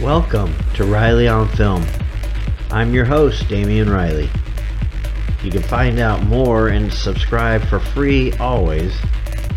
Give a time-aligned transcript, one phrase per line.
[0.00, 1.84] Welcome to Riley on Film.
[2.70, 4.30] I'm your host, Damian Riley.
[5.42, 8.96] You can find out more and subscribe for free always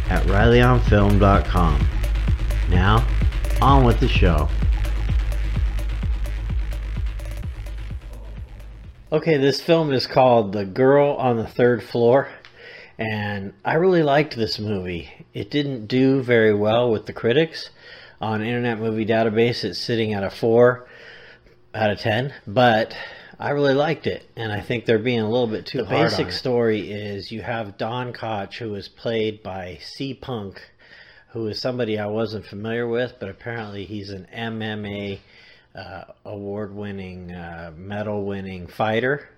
[0.09, 1.87] at RileyOnFilm.com.
[2.71, 3.07] Now,
[3.61, 4.49] on with the show.
[9.11, 12.29] Okay, this film is called The Girl on the Third Floor,
[12.97, 15.07] and I really liked this movie.
[15.35, 17.69] It didn't do very well with the critics.
[18.21, 20.85] On Internet Movie Database, it's sitting at a 4
[21.73, 22.95] out of 10, but
[23.39, 26.11] I really liked it, and I think they're being a little bit too the hard.
[26.11, 30.61] The basic story is you have Don Koch, who is played by C Punk,
[31.31, 35.17] who is somebody I wasn't familiar with, but apparently he's an MMA
[35.73, 39.29] uh, award-winning, uh, medal-winning fighter.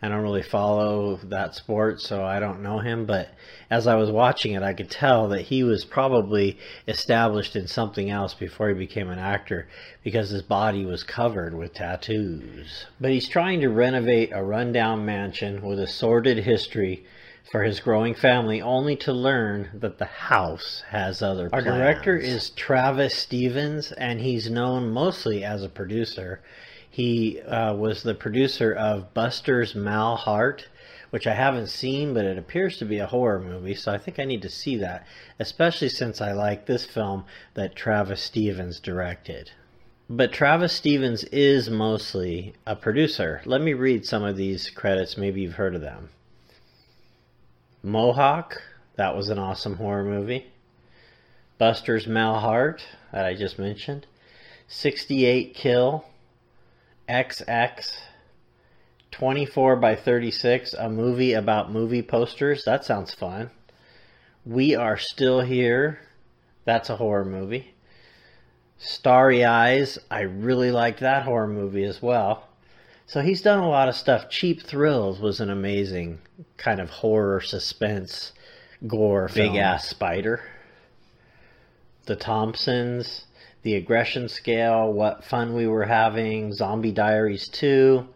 [0.00, 3.04] I don't really follow that sport, so I don't know him.
[3.04, 3.30] But
[3.68, 8.08] as I was watching it, I could tell that he was probably established in something
[8.08, 9.66] else before he became an actor
[10.04, 12.86] because his body was covered with tattoos.
[13.00, 17.04] But he's trying to renovate a rundown mansion with a sordid history
[17.50, 21.66] for his growing family, only to learn that the house has other plans.
[21.66, 26.40] Our director is Travis Stevens, and he's known mostly as a producer.
[26.90, 30.68] He uh, was the producer of Buster's Mal Heart,
[31.10, 34.18] which I haven't seen, but it appears to be a horror movie, so I think
[34.18, 35.06] I need to see that,
[35.38, 39.50] especially since I like this film that Travis Stevens directed.
[40.10, 43.42] But Travis Stevens is mostly a producer.
[43.44, 46.10] Let me read some of these credits, maybe you've heard of them.
[47.82, 48.62] Mohawk,
[48.96, 50.46] that was an awesome horror movie.
[51.58, 54.06] Buster's Mal Heart, that I just mentioned.
[54.68, 56.04] 68 Kill.
[57.08, 57.96] XX.
[59.10, 62.64] 24 by 36, a movie about movie posters.
[62.64, 63.50] That sounds fun.
[64.44, 65.98] We Are Still Here.
[66.64, 67.74] That's a horror movie.
[68.78, 69.98] Starry Eyes.
[70.10, 72.48] I really liked that horror movie as well.
[73.06, 74.28] So he's done a lot of stuff.
[74.28, 76.20] Cheap Thrills was an amazing
[76.58, 78.32] kind of horror suspense
[78.86, 80.42] gore big ass spider.
[82.04, 83.24] The Thompsons,
[83.62, 88.06] The Aggression Scale, What Fun We Were Having, Zombie Diaries 2.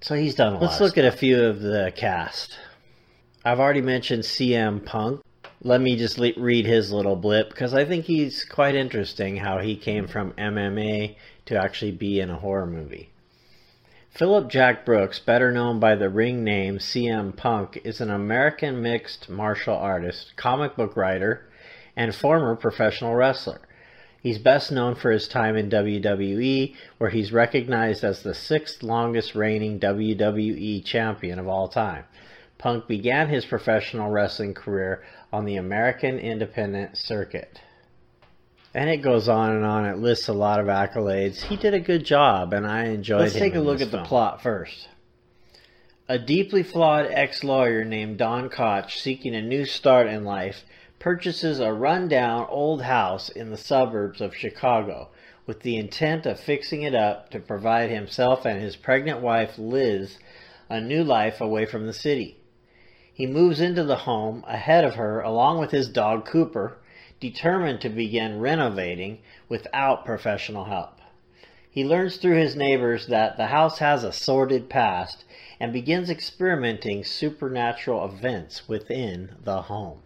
[0.00, 2.58] So he's done a Let's look at a few of the cast.
[3.44, 5.20] I've already mentioned CM Punk.
[5.62, 9.58] Let me just le- read his little blip because I think he's quite interesting how
[9.58, 11.16] he came from MMA
[11.46, 13.10] to actually be in a horror movie.
[14.10, 19.28] Philip Jack Brooks, better known by the ring name CM Punk, is an American mixed
[19.28, 21.48] martial artist, comic book writer,
[21.96, 23.60] and former professional wrestler.
[24.22, 29.34] He's best known for his time in WWE, where he's recognized as the sixth longest
[29.34, 32.04] reigning WWE champion of all time.
[32.56, 35.02] Punk began his professional wrestling career
[35.32, 37.60] on the American Independent Circuit.
[38.72, 39.86] And it goes on and on.
[39.86, 41.42] It lists a lot of accolades.
[41.42, 43.24] He did a good job, and I enjoyed it.
[43.24, 44.04] Let's take a look at film.
[44.04, 44.88] the plot first.
[46.08, 50.62] A deeply flawed ex lawyer named Don Koch, seeking a new start in life,
[51.02, 55.08] purchases a rundown old house in the suburbs of Chicago
[55.46, 60.16] with the intent of fixing it up to provide himself and his pregnant wife Liz
[60.68, 62.36] a new life away from the city.
[63.12, 66.78] He moves into the home ahead of her along with his dog Cooper
[67.18, 69.18] determined to begin renovating
[69.48, 71.00] without professional help.
[71.68, 75.24] He learns through his neighbors that the house has a sordid past
[75.58, 80.02] and begins experimenting supernatural events within the home.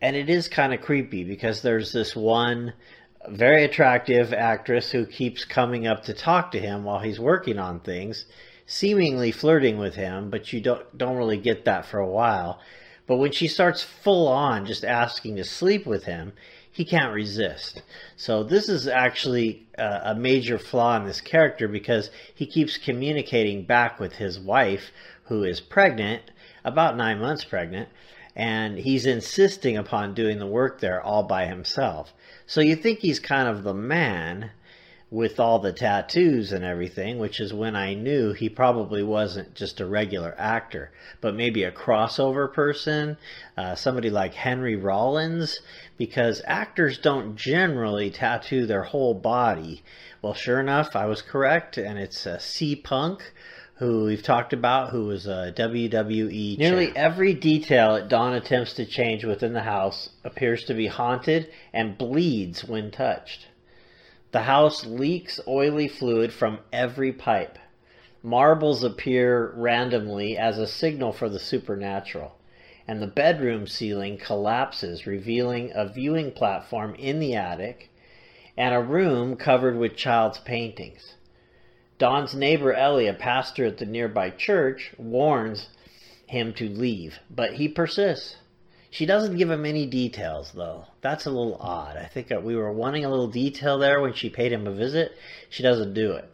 [0.00, 2.72] And it is kind of creepy because there's this one
[3.28, 7.80] very attractive actress who keeps coming up to talk to him while he's working on
[7.80, 8.24] things,
[8.64, 12.60] seemingly flirting with him, but you don't don't really get that for a while.
[13.06, 16.32] But when she starts full on just asking to sleep with him,
[16.70, 17.82] he can't resist.
[18.16, 23.64] So this is actually a, a, major flaw in this character because he keeps communicating
[23.64, 24.92] back with his wife,
[25.24, 26.22] who is pregnant,
[26.64, 27.88] about nine months pregnant,
[28.38, 32.14] and he's insisting upon doing the work there all by himself.
[32.46, 34.52] So you think he's kind of the man,
[35.10, 39.80] with all the tattoos and everything, which is when I knew he probably wasn't just
[39.80, 40.90] a regular actor,
[41.22, 43.16] but maybe a crossover person,
[43.56, 45.60] uh, somebody like Henry Rollins,
[45.96, 49.82] because actors don't generally tattoo their whole body.
[50.20, 53.32] Well, sure enough, I was correct, and it's uh, C Punk.
[53.78, 56.58] Who we've talked about, who was a WWE.
[56.58, 56.98] Nearly champ.
[56.98, 61.96] every detail that Don attempts to change within the house appears to be haunted and
[61.96, 63.46] bleeds when touched.
[64.32, 67.56] The house leaks oily fluid from every pipe.
[68.20, 72.36] Marbles appear randomly as a signal for the supernatural,
[72.88, 77.90] and the bedroom ceiling collapses, revealing a viewing platform in the attic
[78.56, 81.14] and a room covered with child's paintings.
[81.98, 85.68] Don's neighbor Ellie, a pastor at the nearby church, warns
[86.26, 88.36] him to leave, but he persists.
[88.90, 90.86] She doesn't give him any details, though.
[91.00, 91.96] That's a little odd.
[91.96, 95.12] I think we were wanting a little detail there when she paid him a visit.
[95.50, 96.30] She doesn't do it.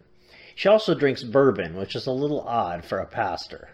[0.55, 3.70] She also drinks bourbon, which is a little odd for a pastor.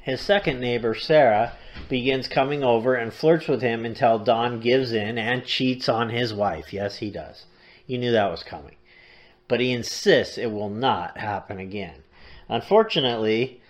[0.00, 1.54] His second neighbor, Sarah,
[1.88, 6.34] begins coming over and flirts with him until Don gives in and cheats on his
[6.34, 6.72] wife.
[6.72, 7.44] Yes, he does.
[7.86, 8.74] You knew that was coming.
[9.48, 12.02] But he insists it will not happen again.
[12.48, 13.60] Unfortunately,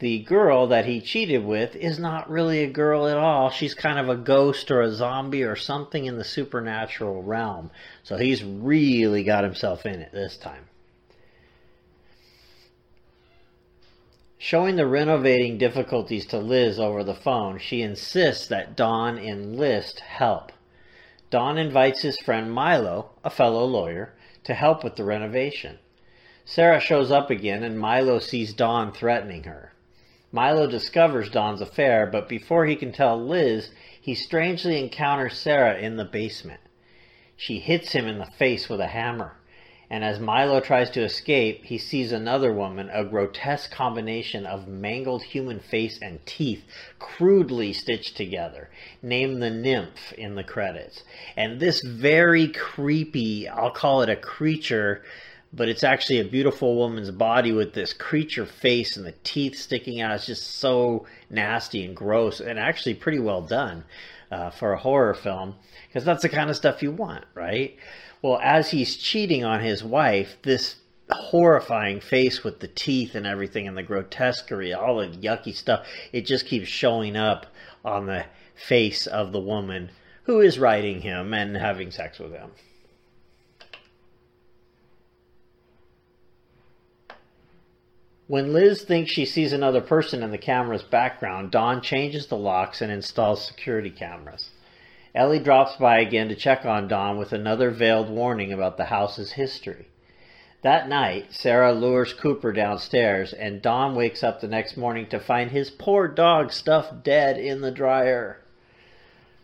[0.00, 3.50] the girl that he cheated with is not really a girl at all.
[3.50, 7.70] She's kind of a ghost or a zombie or something in the supernatural realm.
[8.02, 10.68] So he's really got himself in it this time.
[14.40, 20.52] Showing the renovating difficulties to Liz over the phone, she insists that Don enlist help.
[21.30, 24.14] Don invites his friend Milo, a fellow lawyer,
[24.48, 25.78] to help with the renovation.
[26.46, 29.74] Sarah shows up again and Milo sees Don threatening her.
[30.32, 35.98] Milo discovers Don's affair, but before he can tell Liz, he strangely encounters Sarah in
[35.98, 36.60] the basement.
[37.36, 39.36] She hits him in the face with a hammer,
[39.90, 45.22] and as Milo tries to escape, he sees another woman, a grotesque combination of mangled
[45.22, 46.62] human face and teeth,
[46.98, 48.68] crudely stitched together,
[49.00, 51.04] named the nymph in the credits.
[51.36, 55.02] And this very creepy, I'll call it a creature,
[55.54, 60.02] but it's actually a beautiful woman's body with this creature face and the teeth sticking
[60.02, 60.16] out.
[60.16, 63.84] It's just so nasty and gross and actually pretty well done
[64.30, 65.54] uh, for a horror film
[65.88, 67.76] because that's the kind of stuff you want, right?
[68.20, 70.76] Well, as he's cheating on his wife, this
[71.10, 76.26] horrifying face with the teeth and everything and the grotesquerie, all the yucky stuff, it
[76.26, 77.46] just keeps showing up
[77.84, 79.90] on the face of the woman
[80.24, 82.50] who is writing him and having sex with him.
[88.26, 92.82] When Liz thinks she sees another person in the camera's background, Don changes the locks
[92.82, 94.50] and installs security cameras.
[95.14, 99.32] Ellie drops by again to check on Don with another veiled warning about the house's
[99.32, 99.88] history.
[100.62, 105.50] That night, Sarah lures Cooper downstairs, and Don wakes up the next morning to find
[105.50, 108.40] his poor dog stuffed dead in the dryer.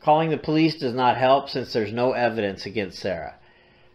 [0.03, 3.37] Calling the police does not help since there's no evidence against Sarah.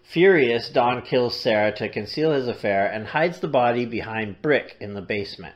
[0.02, 4.96] Furious, Don kills Sarah to conceal his affair and hides the body behind brick in
[4.96, 5.54] the basement.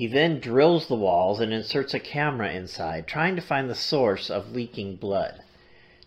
[0.00, 4.30] He then drills the walls and inserts a camera inside, trying to find the source
[4.30, 5.42] of leaking blood.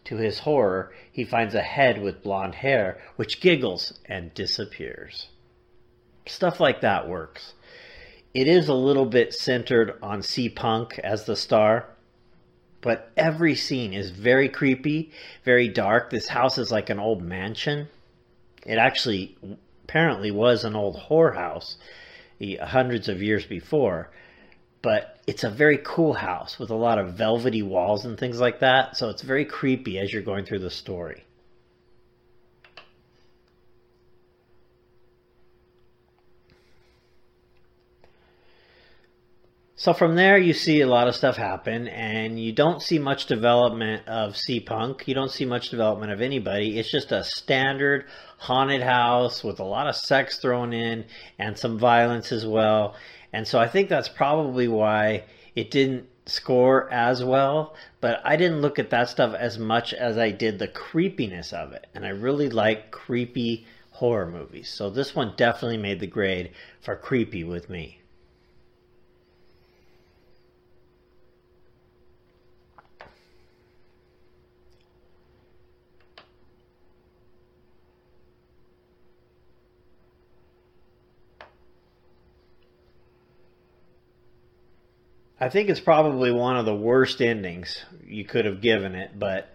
[0.06, 5.28] To his horror, he finds a head with blonde hair, which giggles and disappears.
[6.26, 7.54] Stuff like that works.
[8.34, 11.86] It is a little bit centered on C Punk as the star,
[12.82, 15.12] but every scene is very creepy,
[15.46, 16.10] very dark.
[16.10, 17.90] This house is like an old mansion.
[18.66, 19.38] It actually
[19.84, 21.76] apparently was an old whorehouse
[22.62, 24.10] hundreds of years before,
[24.82, 28.60] but it's a very cool house with a lot of velvety walls and things like
[28.60, 28.98] that.
[28.98, 31.26] So it's very creepy as you're going through the story.
[39.84, 43.26] So from there, you see a lot of stuff happen, and you don't see much
[43.26, 45.10] development of C Punk.
[45.10, 46.80] You don't see much development of anybody.
[46.80, 48.06] It's just a standard
[48.38, 51.04] haunted house with a lot of sex thrown in
[51.38, 52.96] and some violence as well.
[53.34, 57.76] And so I think that's probably why it didn't score as well.
[58.00, 61.74] But I didn't look at that stuff as much as I did the creepiness of
[61.74, 61.88] it.
[61.94, 64.70] And I really like creepy horror movies.
[64.70, 68.00] So this one definitely made the grade for creepy with me.
[85.44, 89.54] I think it's probably one of the worst endings you could have given it, but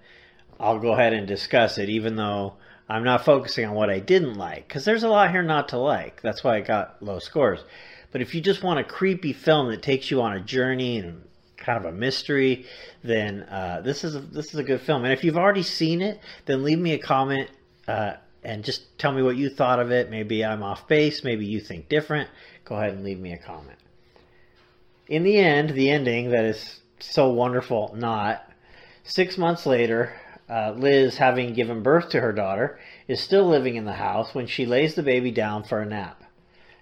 [0.61, 2.57] I'll go ahead and discuss it, even though
[2.91, 5.79] I'm not focusing on what I didn't like, because there's a lot here not to
[5.79, 6.21] like.
[6.21, 7.65] That's why I got low scores.
[8.13, 11.23] But if you just want a creepy film that takes you on a journey and
[11.57, 12.67] kind of a mystery,
[13.03, 15.05] then uh, this is a, this is a good film.
[15.05, 17.49] And if you've already seen it, then leave me a comment
[17.87, 20.11] uh, and just tell me what you thought of it.
[20.11, 21.25] Maybe I'm off base.
[21.25, 22.29] Maybe you think different.
[22.67, 23.79] Go ahead and leave me a comment
[25.09, 28.45] in the end, the ending that is so wonderful, not
[29.03, 30.13] six months later,
[30.51, 34.47] uh, Liz, having given birth to her daughter, is still living in the house when
[34.47, 36.23] she lays the baby down for a nap.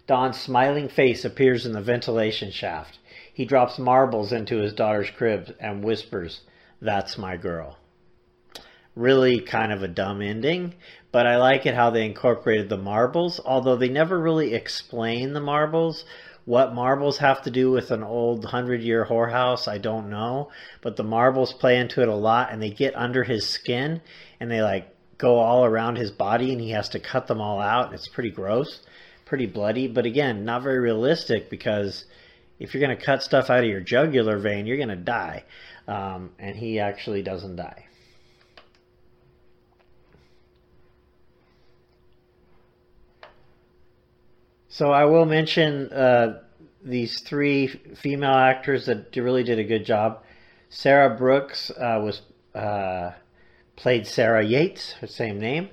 [0.07, 2.99] Don's smiling face appears in the ventilation shaft.
[3.33, 6.43] He drops marbles into his daughter's crib and whispers,
[6.81, 7.79] That's my girl.
[8.95, 10.75] really kind of a dumb ending.
[11.13, 15.41] But I like it how they incorporated the marbles, although they never really explain the
[15.41, 16.05] marbles.
[16.47, 20.51] What marbles have to do with an old hundred year whorehouse, I don't know.
[20.81, 24.01] But the marbles play into it a lot and they get under his skin
[24.39, 24.89] and they like
[25.19, 27.93] go all around his body and he has to cut them all out.
[27.93, 28.81] It's pretty gross,
[29.25, 32.05] pretty bloody, but again, not very realistic because
[32.61, 35.45] if you're going to cut stuff out of your jugular vein, you're going to die.
[35.89, 37.86] Um, and he actually doesn't die.
[44.77, 46.43] So I will mention uh,
[46.85, 50.23] these three female actors that really did a good job.
[50.69, 52.21] Sarah Brooks uh, was
[52.55, 53.13] uh,
[53.77, 55.71] played Sarah Yates, her same name.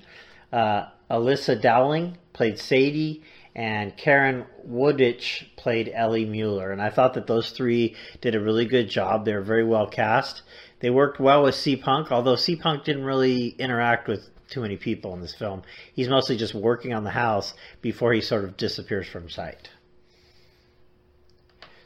[0.54, 6.72] Uh, Elissa Dowling played Sadie, and Karen Woditsch played Ellie Mueller.
[6.72, 9.26] And I thought that those three did a really good job.
[9.26, 10.44] They were very well cast.
[10.80, 14.78] They worked well with C Punk, although C Punk didn't really interact with too many
[14.78, 15.64] people in this film.
[15.94, 19.70] He's mostly just working on the house before he sort of disappears from sight.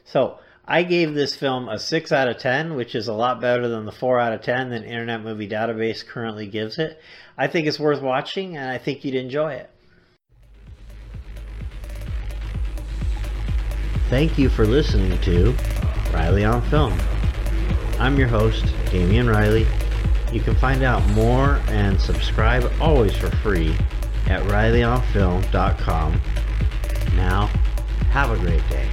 [0.06, 3.70] So, I gave this film a 6 out of 10, which is a lot better
[3.70, 7.00] than the 4 out of 10 that Internet Movie Database currently gives it.
[7.38, 9.70] I think it's worth watching, and I think you'd enjoy it.
[14.10, 15.56] Thank you for listening to
[16.14, 16.98] Riley on Film.
[18.00, 19.66] I'm your host, Damian Riley.
[20.32, 23.76] You can find out more and subscribe always for free
[24.28, 26.22] at rileyonfilm.com.
[27.16, 27.48] Now,
[28.12, 28.90] have a great day.